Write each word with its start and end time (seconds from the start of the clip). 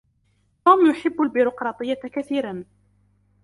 توم 0.65 0.89
يحب 0.91 1.21
البيروقراطية 1.21 1.93
كثيرا. 2.13 2.65